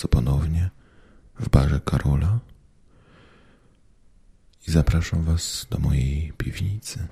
bardzo 0.00 0.08
ponownie 0.08 0.70
w 1.40 1.48
barze 1.48 1.80
Karola 1.80 2.38
i 4.68 4.70
zapraszam 4.70 5.24
Was 5.24 5.66
do 5.70 5.78
mojej 5.78 6.32
piwnicy. 6.38 7.08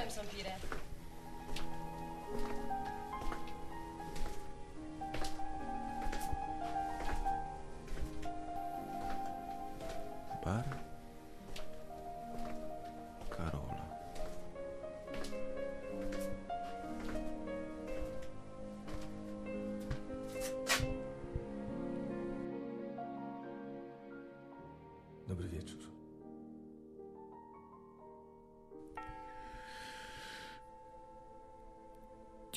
Z 0.00 0.02
dżemem 0.02 0.10
są 0.10 0.22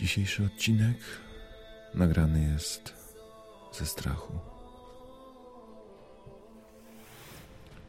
Dzisiejszy 0.04 0.46
odcinek 0.46 0.98
nagrany 1.94 2.52
jest 2.52 2.94
ze 3.74 3.86
strachu. 3.86 4.40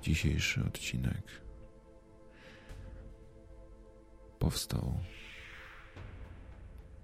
Dzisiejszy 0.02 0.64
odcinek 0.64 1.22
powstał 4.38 5.00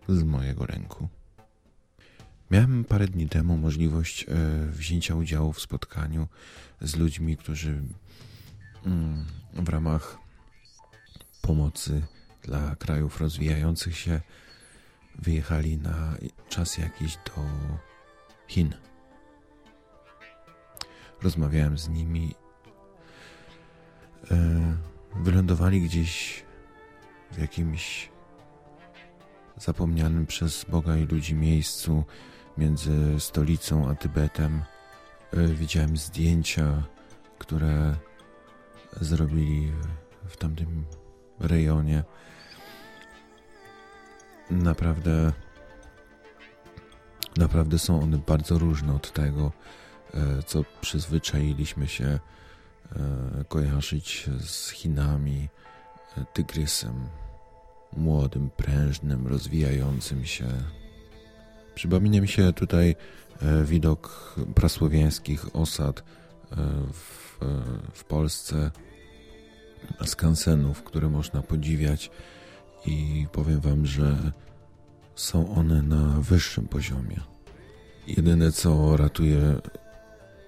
z 0.08 0.22
mojego 0.22 0.66
ręku. 0.66 1.08
Miałem 2.50 2.84
parę 2.84 3.06
dni 3.08 3.28
temu 3.28 3.56
możliwość 3.56 4.24
e, 4.24 4.66
wzięcia 4.66 5.14
udziału 5.14 5.52
w 5.52 5.60
spotkaniu 5.60 6.28
z 6.80 6.96
ludźmi, 6.96 7.36
którzy 7.36 7.82
mm, 8.86 9.24
w 9.52 9.68
ramach 9.68 10.18
pomocy 11.42 12.02
dla 12.42 12.76
krajów 12.76 13.20
rozwijających 13.20 13.98
się 13.98 14.20
wyjechali 15.20 15.78
na 15.78 16.16
czas 16.48 16.78
jakiś 16.78 17.16
do 17.16 17.42
Chin. 18.48 18.74
Rozmawiałem 21.22 21.78
z 21.78 21.88
nimi. 21.88 22.34
E, 24.30 24.36
wylądowali 25.16 25.80
gdzieś 25.80 26.44
w 27.32 27.38
jakimś 27.38 28.10
zapomnianym 29.56 30.26
przez 30.26 30.64
Boga 30.64 30.96
i 30.96 31.06
ludzi 31.06 31.34
miejscu 31.34 32.04
między 32.58 33.20
stolicą 33.20 33.88
a 33.88 33.94
Tybetem. 33.94 34.62
E, 35.32 35.46
widziałem 35.46 35.96
zdjęcia, 35.96 36.82
które 37.38 37.96
zrobili 39.00 39.72
w 40.28 40.36
tamtym 40.36 40.84
rejonie 41.40 42.04
naprawdę 44.50 45.32
naprawdę 47.36 47.78
są 47.78 48.02
one 48.02 48.18
bardzo 48.18 48.58
różne 48.58 48.94
od 48.94 49.12
tego, 49.12 49.52
e, 50.14 50.42
co 50.42 50.64
przyzwyczailiśmy 50.80 51.86
się 51.86 52.04
e, 52.04 52.20
kojarzyć 53.48 54.30
z 54.40 54.70
Chinami, 54.70 55.48
e, 56.16 56.24
tygrysem, 56.32 57.08
młodym, 57.96 58.50
prężnym, 58.50 59.26
rozwijającym 59.26 60.24
się. 60.24 60.46
Przypomina 61.74 62.20
mi 62.20 62.28
się 62.28 62.52
tutaj 62.52 62.96
widok 63.64 64.34
prasłowiańskich 64.54 65.56
osad 65.56 66.04
w, 66.92 67.38
w 67.92 68.04
Polsce, 68.04 68.70
skansenów, 70.04 70.82
które 70.82 71.08
można 71.08 71.42
podziwiać 71.42 72.10
i 72.86 73.26
powiem 73.32 73.60
Wam, 73.60 73.86
że 73.86 74.32
są 75.14 75.54
one 75.54 75.82
na 75.82 76.20
wyższym 76.20 76.68
poziomie. 76.68 77.20
Jedyne 78.06 78.52
co 78.52 78.96
ratuje 78.96 79.40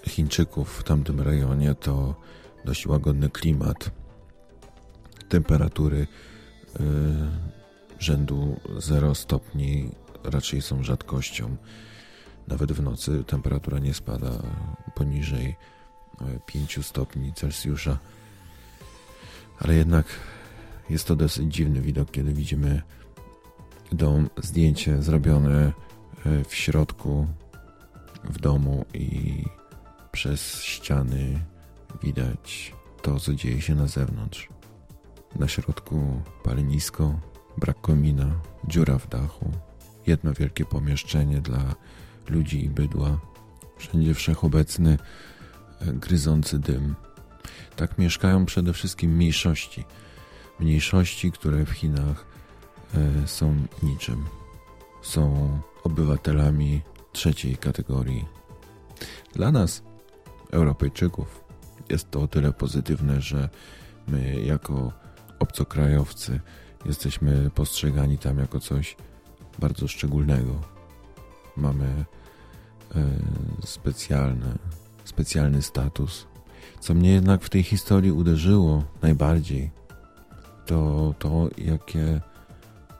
Chińczyków 0.07 0.79
w 0.79 0.85
tamtym 0.85 1.21
rejonie 1.21 1.75
to 1.75 2.15
dość 2.65 2.87
łagodny 2.87 3.31
klimat, 3.31 3.91
temperatury 5.29 6.07
yy, 6.79 6.87
rzędu 7.99 8.61
0 8.79 9.15
stopni 9.15 9.91
raczej 10.25 10.63
są 10.63 10.83
rzadkością. 10.83 11.57
Nawet 12.49 12.73
w 12.73 12.83
nocy 12.83 13.25
temperatura 13.25 13.79
nie 13.79 13.95
spada 13.95 14.31
poniżej 14.95 15.57
5 16.47 16.79
e, 16.79 16.83
stopni 16.83 17.33
Celsjusza. 17.33 17.99
Ale 19.59 19.75
jednak 19.75 20.07
jest 20.93 21.07
to 21.07 21.17
dosyć 21.17 21.55
dziwny 21.55 21.81
widok, 21.81 22.11
kiedy 22.11 22.33
widzimy 22.33 22.83
dom, 23.93 24.31
zdjęcie 24.43 25.03
zrobione 25.03 25.73
e, 26.27 26.45
w 26.45 26.55
środku 26.55 27.27
w 28.25 28.39
domu 28.39 28.85
i 28.95 29.43
przez 30.13 30.63
ściany 30.63 31.41
widać 32.03 32.75
to, 33.03 33.21
co 33.21 33.35
dzieje 33.35 33.61
się 33.61 33.75
na 33.75 33.87
zewnątrz. 33.87 34.49
Na 35.37 35.49
środku 35.49 36.23
palenisko, 36.45 37.21
brak 37.59 37.81
komina, 37.81 38.41
dziura 38.69 38.99
w 38.99 39.09
dachu, 39.09 39.51
jedno 40.07 40.33
wielkie 40.33 40.65
pomieszczenie 40.65 41.41
dla 41.41 41.75
ludzi 42.29 42.65
i 42.65 42.69
bydła, 42.69 43.21
wszędzie 43.77 44.15
wszechobecny, 44.15 44.99
e, 45.81 45.93
gryzący 45.93 46.59
dym. 46.59 46.95
Tak 47.77 47.99
mieszkają 47.99 48.47
przede 48.47 48.73
wszystkim 48.73 49.17
mniejszości– 49.17 49.85
mniejszości, 50.63 51.33
które 51.33 51.65
w 51.67 51.71
Chinach 51.71 52.27
e, 52.95 53.29
są 53.29 53.57
niczym. 53.83 54.25
Są 55.03 55.49
obywatelami 55.85 56.83
trzeciej 57.13 57.57
kategorii. 57.57 58.25
Dla 59.33 59.53
nas, 59.53 59.83
Europejczyków, 60.51 61.45
jest 61.89 62.11
to 62.11 62.21
o 62.21 62.29
tyle 62.29 62.53
pozytywne, 62.53 63.21
że 63.21 63.49
my 64.09 64.41
jako 64.41 64.93
obcokrajowcy 65.39 66.41
jesteśmy 66.85 67.51
postrzegani 67.55 68.19
tam 68.19 68.39
jako 68.39 68.61
coś 68.61 68.97
bardzo 69.59 69.89
szczególnego. 69.89 70.61
Mamy 71.57 72.05
e, 72.95 73.05
specjalne, 73.67 74.59
specjalny 75.05 75.63
status. 75.63 76.27
Co 76.81 76.95
mnie 76.95 77.13
jednak 77.13 77.43
w 77.43 77.51
tej 77.51 77.63
historii 77.63 78.13
uderzyło 78.13 78.85
najbardziej, 79.03 79.71
to 80.67 81.15
to, 81.19 81.49
jakie 81.59 82.21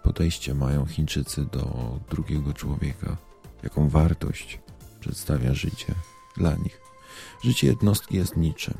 podejście 0.03 0.55
mają 0.55 0.87
Chińczycy 0.87 1.45
do 1.53 1.95
drugiego 2.11 2.53
człowieka, 2.53 3.17
jaką 3.63 3.89
wartość 3.89 4.61
przedstawia 5.01 5.55
życie 5.55 5.95
dla 6.37 6.55
nich. 6.55 6.81
Życie 7.45 7.67
jednostki 7.67 8.17
jest 8.17 8.37
niczym. 8.37 8.75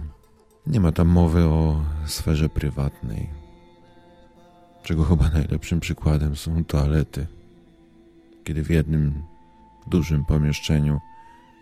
Nie 0.67 0.81
ma 0.81 0.93
tam 0.93 1.09
mowy 1.09 1.45
o 1.45 1.85
sferze 2.07 2.49
prywatnej, 2.49 3.29
czego 4.83 5.05
chyba 5.05 5.29
najlepszym 5.29 5.81
przykładem 5.81 6.37
są 6.37 6.65
toalety. 6.65 7.27
Kiedy 8.45 8.65
w 8.65 8.71
jednym 8.71 9.23
dużym 9.87 10.25
pomieszczeniu 10.25 11.01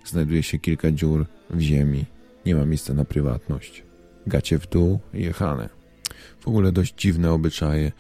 znajduje 0.05 0.43
się 0.43 0.59
kilka 0.59 0.93
dziur 0.93 1.27
w 1.51 1.61
ziemi, 1.61 2.05
nie 2.47 2.55
ma 2.55 2.65
miejsca 2.65 2.95
na 2.95 3.05
prywatność. 3.05 3.85
Gacie 4.27 4.59
w 4.59 4.69
dół, 4.69 5.01
jechane. 5.13 5.80
W 6.41 6.49
ogóle 6.49 6.73
dość 6.73 6.95
dziwne 6.95 7.33
obyczaje, 7.33 7.93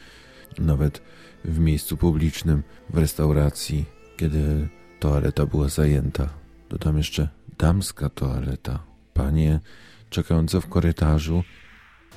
nawet 0.59 1.03
w 1.45 1.59
miejscu 1.59 1.97
publicznym, 1.97 2.63
w 2.91 2.99
restauracji, 2.99 3.85
kiedy 4.17 4.69
toaleta 5.01 5.47
była 5.47 5.69
zajęta. 5.69 6.29
Dodam 6.69 6.97
jeszcze 6.97 7.29
damska 7.59 8.09
toaleta. 8.09 8.83
Panie 9.15 9.61
czekające 10.11 10.61
w 10.61 10.69
korytarzu 10.69 11.43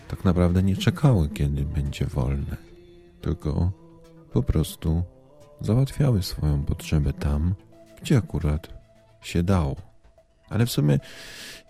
tak 0.07 0.25
naprawdę 0.25 0.63
nie 0.63 0.77
czekały, 0.77 1.29
kiedy 1.29 1.65
będzie 1.65 2.05
wolne, 2.05 2.57
tylko 3.21 3.71
po 4.33 4.43
prostu 4.43 5.03
załatwiały 5.61 6.23
swoją 6.23 6.65
potrzebę 6.65 7.13
tam, 7.13 7.55
gdzie 8.01 8.17
akurat 8.17 8.67
się 9.21 9.43
dało. 9.43 9.75
Ale 10.49 10.65
w 10.65 10.71
sumie 10.71 10.99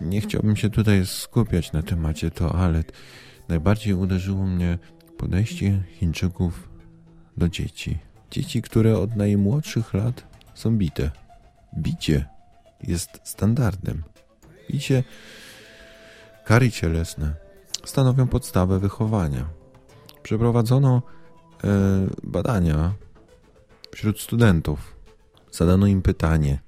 nie 0.02 0.22
chciałbym 0.22 0.56
się 0.56 0.70
tutaj 0.70 1.06
skupiać 1.06 1.72
na 1.72 1.82
temacie 1.82 2.32
toalet. 2.32 2.92
Najbardziej 3.54 3.94
uderzyło 3.94 4.46
mnie 4.46 4.78
podejście 5.18 5.84
Chińczyków 5.88 6.70
do 7.38 7.50
dzieci. 7.50 7.98
Dzieci, 8.32 8.62
które 8.62 8.98
od 8.98 9.16
najmłodszych 9.16 9.94
lat 9.94 10.28
są 10.54 10.78
bite. 10.78 11.12
Bicie 11.78 12.26
jest 12.84 13.10
standardem. 13.24 14.04
Bicie, 14.72 15.04
kary 16.46 16.72
cielesne 16.72 17.34
stanowią 17.86 18.28
podstawę 18.28 18.80
wychowania. 18.80 19.50
Przeprowadzono 20.24 21.02
e, 21.64 21.70
badania 22.24 22.94
wśród 23.92 24.22
studentów. 24.22 24.96
Zadano 25.52 25.88
im 25.88 26.02
pytanie, 26.02 26.60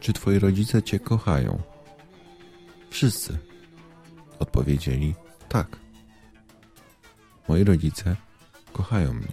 czy 0.00 0.12
twoi 0.12 0.38
rodzice 0.38 0.82
cię 0.82 1.00
kochają? 1.00 1.62
Wszyscy 2.90 3.38
odpowiedzieli 4.38 5.14
tak. 5.48 5.85
Moi 7.48 7.64
rodzice 7.64 8.16
kochają 8.72 9.12
mnie. 9.12 9.32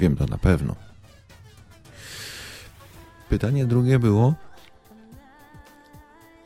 Wiem 0.00 0.16
to 0.16 0.26
na 0.26 0.38
pewno. 0.38 0.76
Pytanie 3.28 3.66
drugie 3.66 3.98
było, 3.98 4.34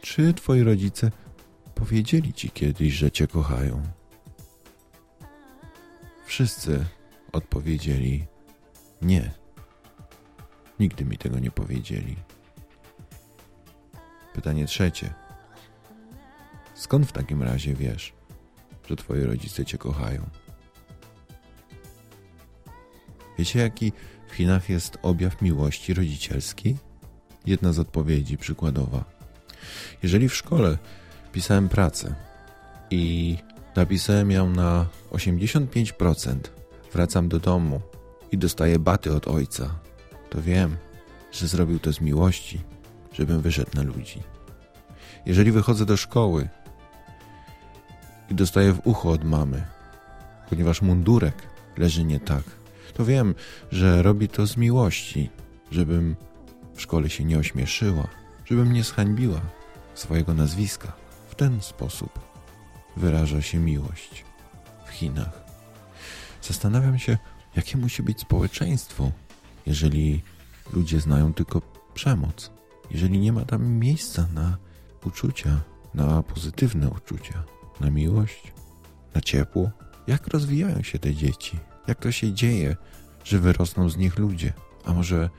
czy 0.00 0.34
twoi 0.34 0.62
rodzice 0.62 1.10
powiedzieli 1.74 2.32
ci 2.32 2.50
kiedyś, 2.50 2.92
że 2.92 3.10
cię 3.10 3.26
kochają? 3.26 3.82
Wszyscy 6.26 6.84
odpowiedzieli 7.32 8.26
nie. 9.02 9.30
Nigdy 10.80 11.04
mi 11.04 11.18
tego 11.18 11.38
nie 11.38 11.50
powiedzieli. 11.50 12.16
Pytanie 14.34 14.66
trzecie. 14.66 15.14
Skąd 16.74 17.06
w 17.06 17.12
takim 17.12 17.42
razie 17.42 17.74
wiesz, 17.74 18.12
że 18.88 18.96
twoi 18.96 19.22
rodzice 19.22 19.64
cię 19.64 19.78
kochają? 19.78 20.30
Wiecie, 23.40 23.58
jaki 23.58 23.92
w 24.28 24.34
Chinach 24.34 24.68
jest 24.68 24.98
objaw 25.02 25.42
miłości 25.42 25.94
rodzicielskiej? 25.94 26.76
Jedna 27.46 27.72
z 27.72 27.78
odpowiedzi 27.78 28.38
przykładowa. 28.38 29.04
Jeżeli 30.02 30.28
w 30.28 30.34
szkole 30.34 30.78
pisałem 31.32 31.68
pracę 31.68 32.14
i 32.90 33.36
napisałem 33.76 34.30
ją 34.30 34.50
na 34.50 34.86
85%, 35.12 36.36
wracam 36.92 37.28
do 37.28 37.40
domu 37.40 37.80
i 38.32 38.38
dostaję 38.38 38.78
baty 38.78 39.14
od 39.14 39.28
ojca, 39.28 39.74
to 40.30 40.42
wiem, 40.42 40.76
że 41.32 41.48
zrobił 41.48 41.78
to 41.78 41.92
z 41.92 42.00
miłości, 42.00 42.60
żebym 43.12 43.40
wyszedł 43.40 43.70
na 43.74 43.82
ludzi. 43.82 44.22
Jeżeli 45.26 45.52
wychodzę 45.52 45.86
do 45.86 45.96
szkoły 45.96 46.48
i 48.30 48.34
dostaję 48.34 48.72
w 48.72 48.86
ucho 48.86 49.10
od 49.10 49.24
mamy, 49.24 49.66
ponieważ 50.50 50.82
mundurek 50.82 51.34
leży 51.76 52.04
nie 52.04 52.20
tak, 52.20 52.59
to 52.92 53.04
wiem, 53.04 53.34
że 53.72 54.02
robi 54.02 54.28
to 54.28 54.46
z 54.46 54.56
miłości, 54.56 55.30
żebym 55.70 56.16
w 56.74 56.80
szkole 56.82 57.10
się 57.10 57.24
nie 57.24 57.38
ośmieszyła, 57.38 58.08
żebym 58.44 58.72
nie 58.72 58.84
zhańbiła 58.84 59.40
swojego 59.94 60.34
nazwiska. 60.34 60.92
W 61.28 61.34
ten 61.34 61.60
sposób 61.60 62.18
wyraża 62.96 63.42
się 63.42 63.58
miłość 63.58 64.24
w 64.86 64.90
Chinach. 64.90 65.44
Zastanawiam 66.42 66.98
się, 66.98 67.18
jakie 67.56 67.76
musi 67.76 68.02
być 68.02 68.20
społeczeństwo, 68.20 69.12
jeżeli 69.66 70.22
ludzie 70.72 71.00
znają 71.00 71.34
tylko 71.34 71.62
przemoc, 71.94 72.50
jeżeli 72.90 73.18
nie 73.18 73.32
ma 73.32 73.44
tam 73.44 73.66
miejsca 73.66 74.26
na 74.34 74.56
uczucia, 75.04 75.60
na 75.94 76.22
pozytywne 76.22 76.90
uczucia, 76.90 77.42
na 77.80 77.90
miłość, 77.90 78.52
na 79.14 79.20
ciepło. 79.20 79.70
Jak 80.06 80.26
rozwijają 80.26 80.82
się 80.82 80.98
te 80.98 81.14
dzieci? 81.14 81.58
Jak 81.88 81.98
to 81.98 82.12
się 82.12 82.32
dzieje, 82.32 82.76
że 83.24 83.38
wyrosną 83.38 83.88
z 83.88 83.96
nich 83.96 84.18
ludzie? 84.18 84.52
A 84.84 84.92
może, 84.92 85.30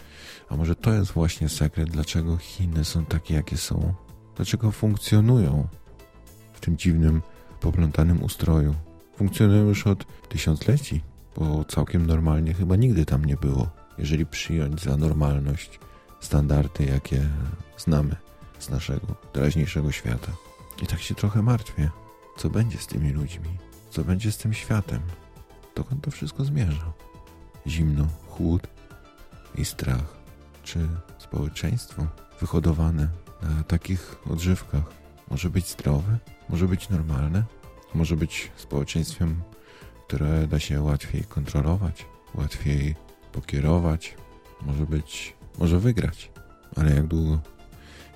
a 0.49 0.57
może 0.57 0.75
to 0.75 0.93
jest 0.93 1.11
właśnie 1.11 1.49
sekret, 1.49 1.89
dlaczego 1.89 2.37
Chiny 2.37 2.85
są 2.85 3.05
takie, 3.05 3.33
jakie 3.33 3.57
są? 3.57 3.93
Dlaczego 4.35 4.71
funkcjonują 4.71 5.67
w 6.53 6.59
tym 6.59 6.77
dziwnym, 6.77 7.21
poplątanym 7.59 8.23
ustroju? 8.23 8.75
Funkcjonują 9.15 9.67
już 9.67 9.87
od 9.87 10.27
tysiącleci, 10.29 11.01
bo 11.35 11.65
całkiem 11.65 12.05
normalnie 12.05 12.53
chyba 12.53 12.75
nigdy 12.75 13.05
tam 13.05 13.25
nie 13.25 13.37
było, 13.37 13.69
jeżeli 13.97 14.25
przyjąć 14.25 14.81
za 14.81 14.97
normalność 14.97 15.79
standardy, 16.19 16.85
jakie 16.85 17.29
znamy 17.77 18.15
z 18.59 18.69
naszego 18.69 19.07
teraźniejszego 19.31 19.91
świata. 19.91 20.31
I 20.83 20.87
tak 20.87 21.01
się 21.01 21.15
trochę 21.15 21.41
martwię. 21.41 21.89
Co 22.37 22.49
będzie 22.49 22.77
z 22.77 22.87
tymi 22.87 23.11
ludźmi? 23.11 23.49
Co 23.89 24.03
będzie 24.03 24.31
z 24.31 24.37
tym 24.37 24.53
światem? 24.53 25.01
Dokąd 25.75 26.03
to 26.03 26.11
wszystko 26.11 26.45
zmierza? 26.45 26.93
Zimno, 27.67 28.07
chłód 28.29 28.67
i 29.55 29.65
strach. 29.65 30.21
Czy 30.63 30.87
społeczeństwo 31.17 32.07
wyhodowane 32.39 33.07
na 33.41 33.63
takich 33.63 34.15
odżywkach 34.31 34.83
może 35.31 35.49
być 35.49 35.67
zdrowe? 35.67 36.17
Może 36.49 36.67
być 36.67 36.89
normalne? 36.89 37.43
Może 37.93 38.15
być 38.15 38.51
społeczeństwem, 38.55 39.41
które 40.07 40.47
da 40.47 40.59
się 40.59 40.81
łatwiej 40.81 41.23
kontrolować, 41.23 42.05
łatwiej 42.35 42.95
pokierować? 43.31 44.15
Może 44.61 44.85
być, 44.85 45.33
może 45.59 45.79
wygrać. 45.79 46.31
Ale 46.75 46.95
jak 46.95 47.07
długo? 47.07 47.39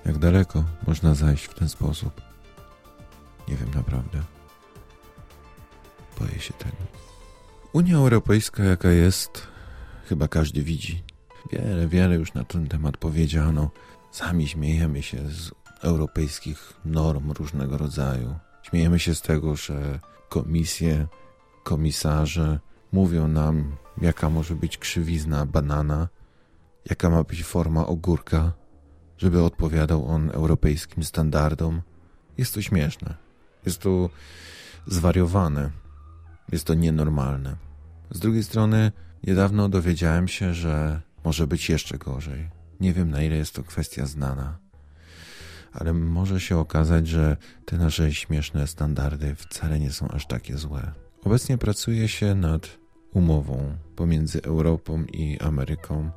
Jak 0.04 0.18
daleko 0.18 0.64
można 0.86 1.14
zajść 1.14 1.44
w 1.44 1.54
ten 1.54 1.68
sposób? 1.68 2.20
Nie 3.48 3.56
wiem 3.56 3.70
naprawdę. 3.74 4.22
Boję 6.20 6.40
się 6.40 6.54
tego. 6.54 6.76
Unia 7.76 7.96
Europejska, 7.96 8.64
jaka 8.64 8.90
jest, 8.90 9.46
chyba 10.08 10.28
każdy 10.28 10.62
widzi. 10.62 11.02
Wiele, 11.52 11.88
wiele 11.88 12.16
już 12.16 12.34
na 12.34 12.44
ten 12.44 12.66
temat 12.66 12.96
powiedziano. 12.96 13.70
Sami 14.10 14.48
śmiejemy 14.48 15.02
się 15.02 15.18
z 15.30 15.50
europejskich 15.82 16.72
norm 16.84 17.30
różnego 17.30 17.78
rodzaju. 17.78 18.34
Śmiejemy 18.62 18.98
się 18.98 19.14
z 19.14 19.22
tego, 19.22 19.56
że 19.56 20.00
komisje, 20.28 21.06
komisarze 21.64 22.60
mówią 22.92 23.28
nam, 23.28 23.76
jaka 24.00 24.30
może 24.30 24.54
być 24.54 24.78
krzywizna 24.78 25.46
banana, 25.46 26.08
jaka 26.90 27.10
ma 27.10 27.22
być 27.22 27.44
forma 27.44 27.86
ogórka, 27.86 28.52
żeby 29.18 29.42
odpowiadał 29.42 30.08
on 30.08 30.30
europejskim 30.30 31.04
standardom. 31.04 31.82
Jest 32.38 32.54
to 32.54 32.62
śmieszne. 32.62 33.14
Jest 33.66 33.78
to 33.78 34.10
zwariowane. 34.86 35.85
Jest 36.52 36.64
to 36.64 36.74
nienormalne. 36.74 37.56
Z 38.10 38.18
drugiej 38.18 38.44
strony, 38.44 38.92
niedawno 39.24 39.68
dowiedziałem 39.68 40.28
się, 40.28 40.54
że 40.54 41.00
może 41.24 41.46
być 41.46 41.68
jeszcze 41.68 41.98
gorzej. 41.98 42.50
Nie 42.80 42.92
wiem, 42.92 43.10
na 43.10 43.22
ile 43.22 43.36
jest 43.36 43.54
to 43.54 43.62
kwestia 43.62 44.06
znana, 44.06 44.58
ale 45.72 45.92
może 45.92 46.40
się 46.40 46.58
okazać, 46.58 47.08
że 47.08 47.36
te 47.64 47.78
nasze 47.78 48.14
śmieszne 48.14 48.66
standardy 48.66 49.34
wcale 49.34 49.80
nie 49.80 49.92
są 49.92 50.08
aż 50.08 50.26
takie 50.26 50.58
złe. 50.58 50.92
Obecnie 51.24 51.58
pracuje 51.58 52.08
się 52.08 52.34
nad 52.34 52.68
umową 53.12 53.76
pomiędzy 53.96 54.42
Europą 54.42 55.04
i 55.04 55.38
Ameryką 55.40 56.10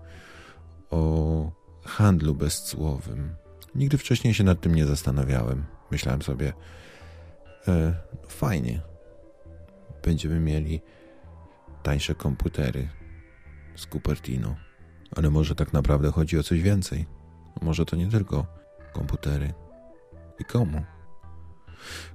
o 0.89 1.51
handlu 1.85 2.35
bezcłowym. 2.35 3.29
Nigdy 3.75 3.97
wcześniej 3.97 4.33
się 4.33 4.43
nad 4.43 4.61
tym 4.61 4.75
nie 4.75 4.85
zastanawiałem. 4.85 5.65
Myślałem 5.91 6.21
sobie, 6.21 6.53
e, 7.67 7.93
fajnie, 8.27 8.81
będziemy 10.03 10.39
mieli 10.39 10.81
tańsze 11.83 12.15
komputery 12.15 12.89
z 13.75 13.87
Cupertino. 13.87 14.55
Ale 15.15 15.29
może 15.29 15.55
tak 15.55 15.73
naprawdę 15.73 16.11
chodzi 16.11 16.39
o 16.39 16.43
coś 16.43 16.61
więcej. 16.61 17.05
Może 17.61 17.85
to 17.85 17.95
nie 17.95 18.07
tylko 18.07 18.45
komputery. 18.93 19.53
I 20.39 20.45
komu? 20.45 20.81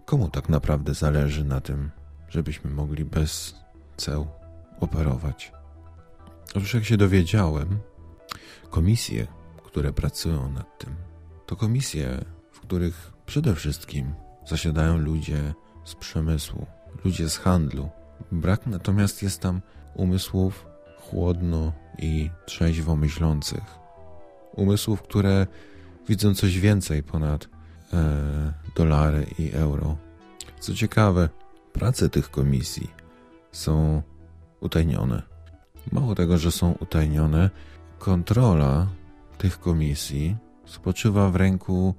Komu 0.05 0.31
tak 0.31 0.49
naprawdę 0.49 0.95
zależy 0.95 1.45
na 1.45 1.61
tym, 1.61 1.91
żebyśmy 2.29 2.71
mogli 2.71 3.05
bez 3.05 3.55
ceł 3.97 4.26
operować? 4.81 5.53
Otóż 6.50 6.75
jak 6.75 6.85
się 6.85 6.97
dowiedziałem, 6.97 7.79
komisje, 8.71 9.26
które 9.64 9.93
pracują 9.93 10.50
nad 10.50 10.79
tym, 10.79 10.95
to 11.47 11.57
komisje, 11.57 12.25
w 12.53 12.61
których 12.61 13.12
przede 13.26 13.55
wszystkim 13.55 14.14
zasiadają 14.47 14.99
ludzie 14.99 15.55
z 15.85 15.95
przemysłu, 15.95 16.67
ludzie 17.05 17.29
z 17.29 17.39
handlu. 17.39 17.89
Brak 18.33 18.67
natomiast 18.67 19.23
jest 19.23 19.41
tam 19.41 19.61
umysłów 19.95 20.67
chłodno 21.01 21.73
i 21.99 22.31
trzeźwo 22.47 22.97
myślących. 22.97 23.79
Umysłów, 24.53 25.03
które 25.03 25.47
widzą 26.09 26.35
coś 26.35 26.61
więcej 26.61 27.03
ponad 27.03 27.49
e, 27.93 28.53
dolary 28.77 29.27
i 29.39 29.51
euro. 29.53 29.97
Co 30.61 30.75
ciekawe, 30.75 31.29
prace 31.73 32.09
tych 32.09 32.31
komisji 32.31 32.91
są 33.53 34.03
utajnione. 34.61 35.23
Mało 35.93 36.15
tego, 36.15 36.39
że 36.39 36.51
są 36.51 36.73
utajnione, 36.81 37.51
kontrola 37.99 38.87
tych 39.39 39.61
komisji 39.61 40.37
spoczywa 40.67 41.31
w 41.31 41.37
ręku 41.37 41.95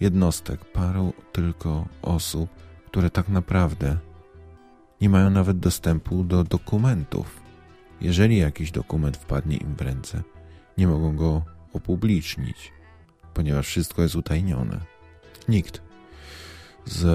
jednostek, 0.00 0.64
paru 0.64 1.12
tylko 1.32 1.86
osób, 2.02 2.50
które 2.86 3.10
tak 3.10 3.28
naprawdę 3.28 3.96
nie 5.00 5.08
mają 5.08 5.30
nawet 5.30 5.58
dostępu 5.58 6.24
do 6.24 6.44
dokumentów. 6.44 7.40
Jeżeli 8.00 8.38
jakiś 8.38 8.70
dokument 8.70 9.16
wpadnie 9.16 9.56
im 9.56 9.74
w 9.74 9.80
ręce, 9.80 10.22
nie 10.78 10.86
mogą 10.86 11.16
go 11.16 11.42
upublicznić, 11.72 12.72
ponieważ 13.34 13.66
wszystko 13.66 14.02
jest 14.02 14.16
utajnione. 14.16 14.80
Nikt 15.48 15.82
z 16.86 17.06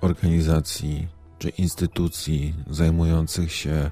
organizacji 0.00 1.08
czy 1.38 1.48
instytucji 1.48 2.54
zajmujących 2.70 3.52
się 3.52 3.90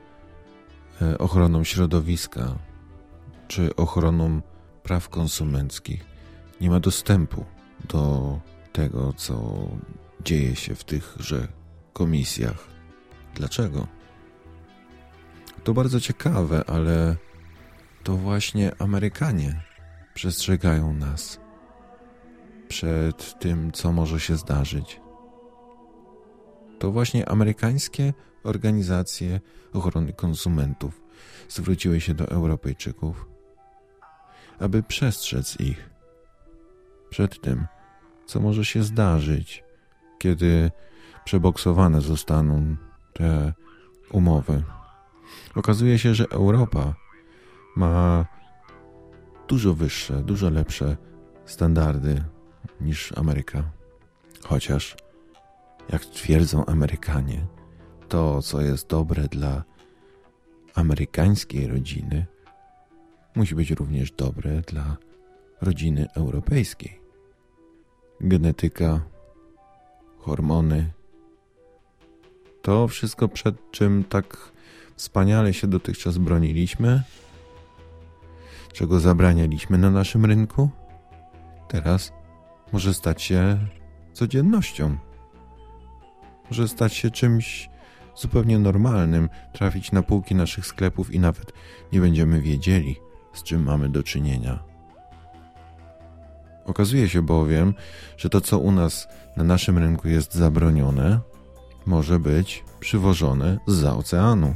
e, 1.02 1.18
ochroną 1.18 1.64
środowiska 1.64 2.58
czy 3.48 3.76
ochroną 3.76 4.40
praw 4.82 5.08
konsumenckich 5.08 6.04
nie 6.60 6.70
ma 6.70 6.80
dostępu 6.80 7.44
do 7.88 8.38
tego, 8.72 9.12
co 9.12 9.52
dzieje 10.24 10.56
się 10.56 10.74
w 10.74 10.84
tychże 10.84 11.48
komisjach. 11.94 12.68
Dlaczego? 13.34 13.86
To 15.64 15.74
bardzo 15.74 16.00
ciekawe, 16.00 16.64
ale 16.66 17.16
to 18.02 18.16
właśnie 18.16 18.72
Amerykanie 18.78 19.62
przestrzegają 20.14 20.92
nas 20.92 21.40
przed 22.68 23.38
tym, 23.38 23.72
co 23.72 23.92
może 23.92 24.20
się 24.20 24.36
zdarzyć. 24.36 25.00
To 26.78 26.92
właśnie 26.92 27.28
amerykańskie 27.28 28.12
organizacje 28.42 29.40
ochrony 29.72 30.12
konsumentów 30.12 31.02
zwróciły 31.48 32.00
się 32.00 32.14
do 32.14 32.28
Europejczyków, 32.28 33.28
aby 34.58 34.82
przestrzec 34.82 35.60
ich 35.60 35.90
przed 37.10 37.40
tym, 37.40 37.66
co 38.26 38.40
może 38.40 38.64
się 38.64 38.82
zdarzyć, 38.82 39.64
kiedy 40.18 40.70
przeboksowane 41.24 42.00
zostaną 42.00 42.76
te 43.12 43.52
umowy. 44.12 44.62
Okazuje 45.54 45.98
się, 45.98 46.14
że 46.14 46.24
Europa 46.30 46.94
ma 47.76 48.26
dużo 49.48 49.74
wyższe, 49.74 50.22
dużo 50.22 50.50
lepsze 50.50 50.96
standardy 51.44 52.24
niż 52.80 53.18
Ameryka. 53.18 53.62
Chociaż, 54.42 54.96
jak 55.92 56.04
twierdzą 56.04 56.66
Amerykanie, 56.66 57.46
to, 58.08 58.42
co 58.42 58.60
jest 58.60 58.88
dobre 58.88 59.28
dla 59.28 59.64
amerykańskiej 60.74 61.66
rodziny, 61.66 62.26
musi 63.34 63.54
być 63.54 63.70
również 63.70 64.12
dobre 64.12 64.60
dla 64.60 64.96
rodziny 65.60 66.06
europejskiej. 66.14 67.00
Genetyka, 68.20 69.00
hormony, 70.18 70.92
to 72.64 72.88
wszystko, 72.88 73.28
przed 73.28 73.71
czym 73.71 74.04
tak 74.04 74.52
wspaniale 74.97 75.54
się 75.54 75.66
dotychczas 75.66 76.18
broniliśmy, 76.18 77.02
czego 78.73 79.00
zabranialiśmy 79.00 79.78
na 79.78 79.90
naszym 79.90 80.25
rynku, 80.25 80.71
teraz 81.68 82.12
może 82.73 82.94
stać 82.94 83.23
się 83.23 83.59
codziennością. 84.12 84.97
Może 86.50 86.68
stać 86.68 86.94
się 86.94 87.11
czymś 87.11 87.71
zupełnie 88.16 88.59
normalnym, 88.59 89.28
trafić 89.52 89.92
na 89.92 90.02
półki 90.02 90.35
naszych 90.35 90.66
sklepów 90.66 91.14
i 91.14 91.18
nawet 91.18 91.52
nie 91.92 92.00
będziemy 92.00 92.40
wiedzieli, 92.40 92.97
z 93.33 93.42
czym 93.42 93.62
mamy 93.62 93.88
do 93.88 94.02
czynienia. 94.02 94.64
Okazuje 96.64 97.09
się 97.09 97.23
bowiem, 97.23 97.75
że 98.16 98.28
to, 98.28 98.40
co 98.40 98.59
u 98.59 98.73
nas 98.73 99.09
na 99.37 99.44
naszym 99.44 99.78
rynku 99.78 100.09
jest 100.09 100.35
zabronione, 100.35 101.33
może 101.86 102.18
być 102.18 102.64
przywożone 102.80 103.58
z 103.66 103.84
oceanu. 103.84 104.54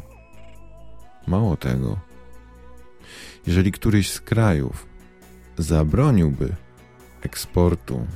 Mało 1.26 1.56
tego, 1.56 1.98
jeżeli 3.46 3.72
któryś 3.72 4.10
z 4.10 4.20
krajów 4.20 4.86
zabroniłby 5.58 6.54
eksportu 7.22 8.06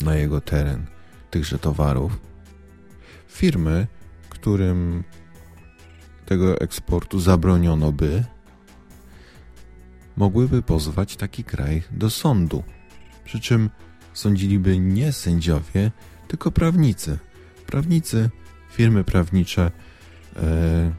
na 0.00 0.14
jego 0.14 0.40
teren 0.40 0.86
tychże 1.30 1.58
towarów, 1.58 2.20
firmy, 3.28 3.86
którym 4.28 5.04
tego 6.26 6.60
eksportu 6.60 7.20
zabroniono 7.20 7.92
by, 7.92 8.24
mogłyby 10.16 10.62
pozwać 10.62 11.16
taki 11.16 11.44
kraj 11.44 11.82
do 11.90 12.10
sądu. 12.10 12.62
Przy 13.24 13.40
czym 13.40 13.70
sądziliby 14.14 14.78
nie 14.78 15.12
sędziowie, 15.12 15.90
tylko 16.28 16.50
prawnicy. 16.50 17.18
Prawnicy, 17.66 18.30
firmy 18.72 19.04
prawnicze 19.04 19.70
e, 20.36 20.92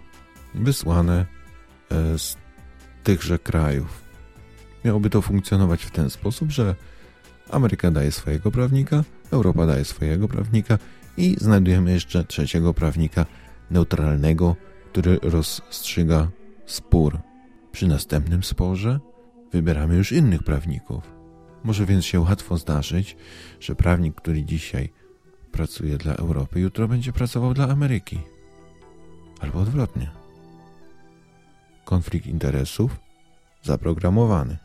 wysłane 0.55 1.25
e, 1.91 2.19
z 2.19 2.37
tychże 3.03 3.39
krajów. 3.39 4.03
Miałoby 4.85 5.09
to 5.09 5.21
funkcjonować 5.21 5.83
w 5.83 5.91
ten 5.91 6.09
sposób, 6.09 6.51
że 6.51 6.75
Ameryka 7.49 7.91
daje 7.91 8.11
swojego 8.11 8.51
prawnika, 8.51 9.03
Europa 9.31 9.65
daje 9.65 9.85
swojego 9.85 10.27
prawnika 10.27 10.77
i 11.17 11.35
znajdujemy 11.39 11.91
jeszcze 11.91 12.23
trzeciego 12.23 12.73
prawnika 12.73 13.25
neutralnego, 13.71 14.55
który 14.91 15.19
rozstrzyga 15.21 16.27
spór. 16.65 17.19
Przy 17.71 17.87
następnym 17.87 18.43
sporze 18.43 18.99
wybieramy 19.51 19.95
już 19.95 20.11
innych 20.11 20.43
prawników. 20.43 21.03
Może 21.63 21.85
więc 21.85 22.05
się 22.05 22.19
łatwo 22.19 22.57
zdarzyć, 22.57 23.17
że 23.59 23.75
prawnik, 23.75 24.15
który 24.15 24.43
dzisiaj 24.43 24.89
pracuje 25.53 25.97
dla 25.97 26.15
Europy, 26.15 26.59
jutro 26.59 26.87
będzie 26.87 27.13
pracował 27.13 27.53
dla 27.53 27.69
Ameryki. 27.69 28.19
Albo 29.39 29.59
odwrotnie. 29.59 30.11
Konflikt 31.85 32.27
interesów 32.27 32.99
zaprogramowany. 33.63 34.57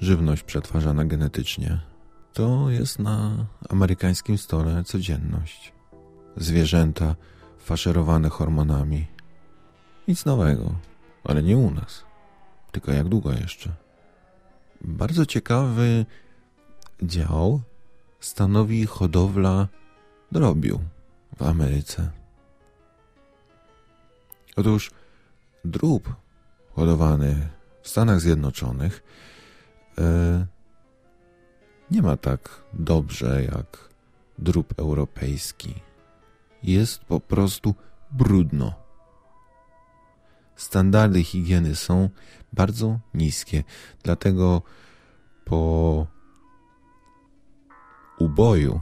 Żywność 0.00 0.42
przetwarzana 0.42 1.04
genetycznie 1.04 1.80
to 2.32 2.70
jest 2.70 2.98
na 2.98 3.46
amerykańskim 3.68 4.38
stole 4.38 4.84
codzienność. 4.84 5.72
Zwierzęta 6.36 7.16
faszerowane 7.58 8.28
hormonami. 8.28 9.06
Nic 10.08 10.24
nowego, 10.24 10.74
ale 11.24 11.42
nie 11.42 11.56
u 11.56 11.70
nas. 11.70 12.04
Tylko 12.72 12.92
jak 12.92 13.08
długo 13.08 13.32
jeszcze? 13.32 13.72
Bardzo 14.80 15.26
ciekawy 15.26 16.06
dział 17.02 17.60
stanowi 18.20 18.86
hodowla 18.86 19.68
drobiu 20.32 20.80
w 21.36 21.42
Ameryce. 21.42 22.10
Otóż 24.56 24.90
drób 25.64 26.14
hodowany 26.74 27.48
w 27.82 27.88
Stanach 27.88 28.20
Zjednoczonych 28.20 29.02
e, 29.98 30.46
nie 31.90 32.02
ma 32.02 32.16
tak 32.16 32.62
dobrze 32.72 33.44
jak 33.44 33.88
drób 34.38 34.74
europejski. 34.78 35.74
Jest 36.62 37.04
po 37.04 37.20
prostu 37.20 37.74
brudno. 38.10 38.74
Standardy 40.56 41.24
higieny 41.24 41.76
są 41.76 42.10
bardzo 42.52 42.98
niskie, 43.14 43.64
dlatego 44.02 44.62
po 45.44 46.06
uboju, 48.18 48.80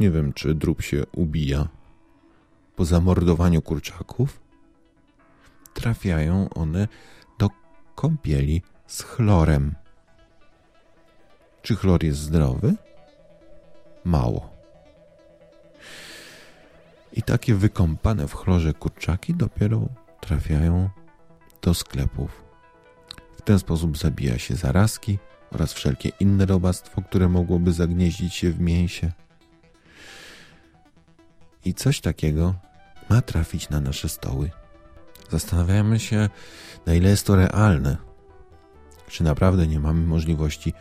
nie 0.00 0.10
wiem 0.10 0.32
czy 0.32 0.54
drób 0.54 0.82
się 0.82 1.06
ubija, 1.12 1.68
po 2.76 2.84
zamordowaniu 2.84 3.62
kurczaków, 3.62 4.40
trafiają 5.74 6.48
one 6.54 6.88
do 7.38 7.50
kąpieli 7.94 8.62
z 8.86 9.02
chlorem. 9.02 9.74
Czy 11.62 11.76
chlor 11.76 12.04
jest 12.04 12.18
zdrowy? 12.18 12.74
Mało. 14.04 14.50
I 17.12 17.22
takie 17.22 17.54
wykąpane 17.54 18.28
w 18.28 18.34
chlorze 18.34 18.74
kurczaki 18.74 19.34
dopiero 19.34 19.88
trafiają 20.20 20.90
do 21.62 21.74
sklepów. 21.74 22.42
W 23.36 23.42
ten 23.42 23.58
sposób 23.58 23.98
zabija 23.98 24.38
się 24.38 24.56
zarazki 24.56 25.18
oraz 25.50 25.72
wszelkie 25.72 26.10
inne 26.20 26.46
robactwo, 26.46 27.02
które 27.02 27.28
mogłoby 27.28 27.72
zagnieździć 27.72 28.34
się 28.34 28.50
w 28.50 28.60
mięsie. 28.60 29.12
I 31.64 31.74
coś 31.74 32.00
takiego 32.00 32.54
ma 33.10 33.22
trafić 33.22 33.70
na 33.70 33.80
nasze 33.80 34.08
stoły. 34.08 34.50
Zastanawiamy 35.30 35.98
się, 35.98 36.28
na 36.86 36.94
ile 36.94 37.08
jest 37.10 37.26
to 37.26 37.36
realne. 37.36 37.96
Czy 39.08 39.24
naprawdę 39.24 39.66
nie 39.66 39.80
mamy 39.80 40.06
możliwości 40.06 40.72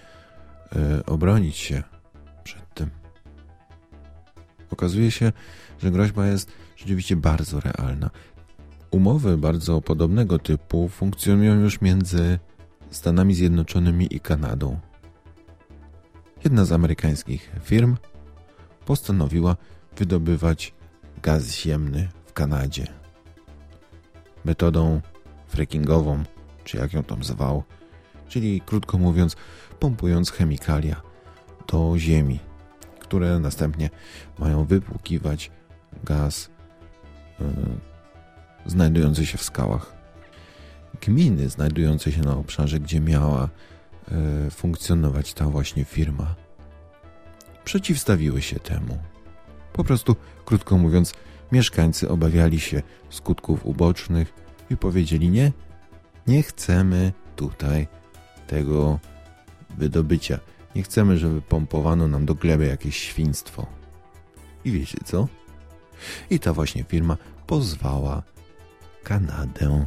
y, 1.00 1.06
obronić 1.06 1.58
się 1.58 1.84
przed 2.44 2.74
tym? 2.74 2.90
Okazuje 4.72 5.12
się, 5.12 5.32
że 5.80 5.92
groźba 5.92 6.28
jest 6.28 6.52
rzeczywiście 6.76 7.16
bardzo 7.16 7.60
realna. 7.60 8.10
Umowy 8.92 9.38
bardzo 9.38 9.82
podobnego 9.82 10.40
typu 10.40 10.90
funkcjonują 10.90 11.60
już 11.60 11.82
między 11.82 12.40
Stanami 12.96 13.36
Zjednoczonymi 13.36 14.16
i 14.16 14.20
Kanadą. 14.20 14.80
jedna 16.44 16.66
z 16.66 16.72
amerykańskich 16.72 17.52
firm 17.64 17.98
postanowiła 18.86 19.56
wydobywać 19.98 20.74
gaz 21.22 21.52
ziemny 21.52 22.10
w 22.26 22.34
Kanadzie. 22.34 22.88
Metodą 24.46 25.02
frackingową, 25.48 26.24
czy 26.64 26.78
jak 26.78 26.94
ją 26.94 27.04
tam 27.04 27.24
zwał, 27.24 27.64
czyli 28.28 28.62
krótko 28.62 28.98
mówiąc, 28.98 29.36
pompując 29.80 30.32
chemikalia 30.32 31.02
do 31.68 31.94
ziemi, 31.98 32.40
które 33.00 33.40
następnie 33.40 33.90
mają 34.40 34.66
wypłukiwać 34.66 35.52
gaz 36.04 36.50
yy, 37.40 37.46
znajdujący 38.66 39.26
się 39.26 39.38
w 39.38 39.44
skałach. 39.44 39.95
Gminy 41.02 41.50
znajdujące 41.50 42.12
się 42.12 42.22
na 42.22 42.38
obszarze, 42.38 42.80
gdzie 42.80 43.00
miała 43.00 43.50
yy, 44.44 44.52
funkcjonować 44.52 45.34
ta 45.34 45.46
właśnie 45.46 45.86
firma, 45.86 46.36
przeciwstawiły 47.66 48.42
się 48.42 48.60
temu. 48.60 48.98
Po 49.74 49.84
prostu, 49.84 50.16
krótko 50.46 50.78
mówiąc, 50.78 51.14
mieszkańcy 51.52 52.10
obawiali 52.10 52.60
się 52.60 52.82
skutków 53.10 53.66
ubocznych 53.66 54.34
i 54.70 54.78
powiedzieli 54.78 55.30
nie, 55.30 55.52
nie 56.28 56.44
chcemy 56.44 57.14
tutaj 57.36 57.88
tego 58.48 59.00
wydobycia. 59.78 60.40
Nie 60.76 60.84
chcemy, 60.84 61.18
żeby 61.18 61.42
pompowano 61.42 62.08
nam 62.08 62.26
do 62.26 62.36
gleby 62.36 62.66
jakieś 62.66 62.98
świństwo. 62.98 63.66
I 64.66 64.72
wiecie 64.72 64.98
co? 65.06 65.28
I 66.30 66.40
ta 66.40 66.54
właśnie 66.54 66.84
firma 66.84 67.18
pozwała 67.48 68.24
Kanadę 69.04 69.86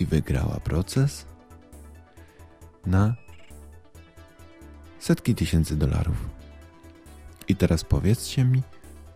i 0.00 0.06
wygrała 0.06 0.60
proces 0.64 1.26
na 2.86 3.14
setki 4.98 5.34
tysięcy 5.34 5.76
dolarów. 5.76 6.16
I 7.48 7.56
teraz 7.56 7.84
powiedzcie 7.84 8.44
mi, 8.44 8.62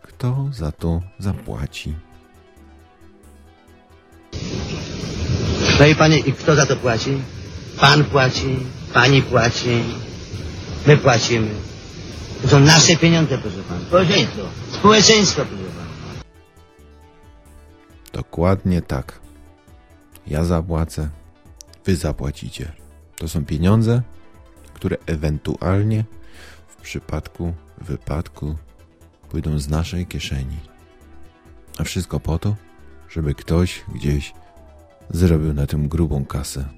kto 0.02 0.48
za 0.52 0.72
to 0.72 1.02
zapłaci. 1.18 1.94
No 5.80 5.86
i 5.86 5.94
panie, 5.94 6.18
i 6.18 6.32
kto 6.32 6.54
za 6.54 6.66
to 6.66 6.76
płaci? 6.76 7.22
Pan 7.80 8.04
płaci, 8.04 8.56
pani 8.94 9.22
płaci, 9.22 9.82
my 10.86 10.96
płacimy. 10.96 11.50
To 12.42 12.48
są 12.48 12.60
nasze 12.60 12.96
pieniądze, 12.96 13.38
proszę 13.38 13.62
pana. 13.68 13.80
Społeczeństwo. 13.80 14.42
Społeczeństwo, 14.72 15.44
proszę 15.44 15.64
pana. 15.64 15.86
Dokładnie 18.12 18.82
tak. 18.82 19.25
Ja 20.26 20.44
zapłacę, 20.44 21.08
wy 21.84 21.96
zapłacicie. 21.96 22.72
To 23.16 23.28
są 23.28 23.44
pieniądze, 23.44 24.02
które 24.74 24.96
ewentualnie 25.06 26.04
w 26.68 26.76
przypadku 26.76 27.54
wypadku 27.78 28.56
pójdą 29.30 29.58
z 29.58 29.68
naszej 29.68 30.06
kieszeni. 30.06 30.56
A 31.78 31.84
wszystko 31.84 32.20
po 32.20 32.38
to, 32.38 32.56
żeby 33.08 33.34
ktoś 33.34 33.84
gdzieś 33.94 34.34
zrobił 35.10 35.54
na 35.54 35.66
tym 35.66 35.88
grubą 35.88 36.24
kasę. 36.24 36.68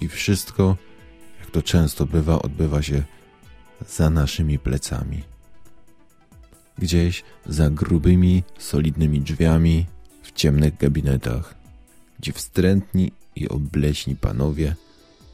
I 0.00 0.08
wszystko, 0.08 0.76
jak 1.40 1.50
to 1.50 1.62
często 1.62 2.06
bywa, 2.06 2.42
odbywa 2.42 2.82
się 2.82 3.02
za 3.88 4.10
naszymi 4.10 4.58
plecami. 4.58 5.22
Gdzieś 6.78 7.24
za 7.46 7.70
grubymi, 7.70 8.42
solidnymi 8.58 9.20
drzwiami 9.20 9.86
w 10.22 10.32
ciemnych 10.32 10.76
gabinetach, 10.76 11.57
gdzie 12.20 12.32
wstrętni 12.32 13.12
i 13.36 13.48
obleśni 13.48 14.16
panowie 14.16 14.74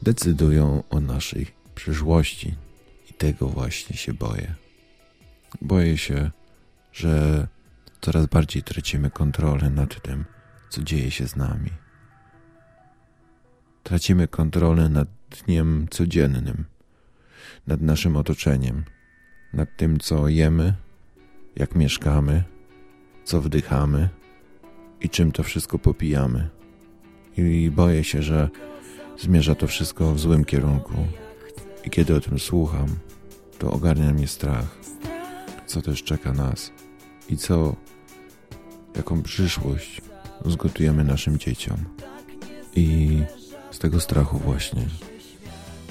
decydują 0.01 0.83
o 0.89 0.99
naszej 0.99 1.47
przyszłości. 1.75 2.55
I 3.09 3.13
tego 3.13 3.49
właśnie 3.49 3.97
się 3.97 4.13
boję. 4.13 4.55
Boję 5.61 5.97
się, 5.97 6.31
że 6.93 7.47
coraz 8.01 8.25
bardziej 8.25 8.63
tracimy 8.63 9.09
kontrolę 9.09 9.69
nad 9.69 10.01
tym, 10.01 10.25
co 10.69 10.83
dzieje 10.83 11.11
się 11.11 11.27
z 11.27 11.35
nami. 11.35 11.69
Tracimy 13.83 14.27
kontrolę 14.27 14.89
nad 14.89 15.07
dniem 15.45 15.87
codziennym, 15.91 16.65
nad 17.67 17.81
naszym 17.81 18.15
otoczeniem, 18.15 18.83
nad 19.53 19.69
tym, 19.77 19.99
co 19.99 20.27
jemy, 20.27 20.73
jak 21.55 21.75
mieszkamy, 21.75 22.43
co 23.23 23.41
wdychamy 23.41 24.09
i 25.01 25.09
czym 25.09 25.31
to 25.31 25.43
wszystko 25.43 25.79
popijamy. 25.79 26.49
I 27.37 27.71
boję 27.71 28.03
się, 28.03 28.21
że 28.21 28.49
zmierza 29.19 29.55
to 29.55 29.67
wszystko 29.67 30.11
w 30.11 30.19
złym 30.19 30.45
kierunku. 30.45 30.93
I 31.85 31.89
kiedy 31.89 32.15
o 32.15 32.19
tym 32.21 32.39
słucham, 32.39 32.87
to 33.59 33.71
ogarnia 33.71 34.13
mnie 34.13 34.27
strach, 34.27 34.77
co 35.65 35.81
też 35.81 36.03
czeka 36.03 36.33
nas 36.33 36.71
i 37.29 37.37
co, 37.37 37.75
jaką 38.95 39.21
przyszłość 39.21 40.01
zgotujemy 40.45 41.03
naszym 41.03 41.37
dzieciom. 41.37 41.77
I 42.75 43.19
z 43.71 43.79
tego 43.79 43.99
strachu 43.99 44.37
właśnie 44.37 44.87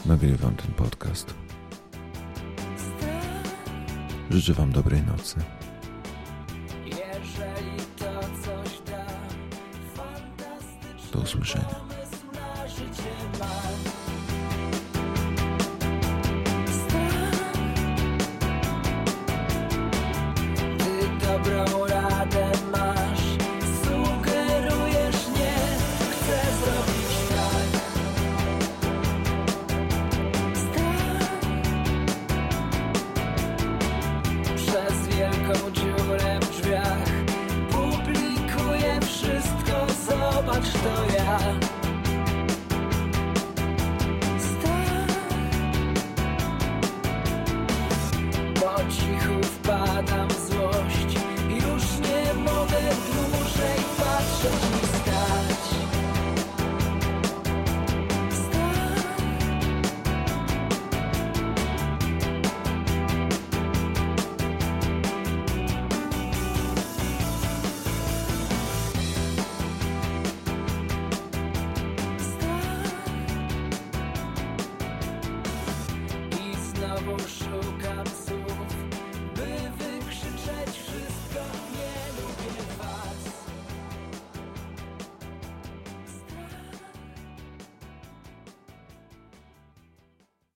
nagrywam 0.06 0.56
ten 0.56 0.74
podcast. 0.74 1.34
Życzę 4.30 4.52
Wam 4.52 4.72
dobrej 4.72 5.02
nocy. 5.02 5.36
Usłyszenia. 11.24 11.64
pomysł 21.54 21.83